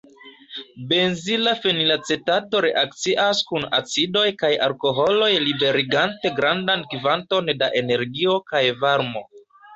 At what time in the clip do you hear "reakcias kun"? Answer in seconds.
2.65-3.67